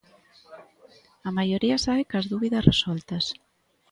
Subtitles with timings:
[1.27, 3.25] A maioría sae coas dúbidas resoltas.